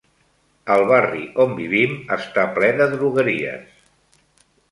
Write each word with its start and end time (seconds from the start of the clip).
El 0.75 0.85
barri 0.91 1.25
on 1.43 1.51
vivim 1.59 1.93
està 2.17 2.47
ple 2.55 2.71
de 2.81 2.87
drogueries. 2.97 3.79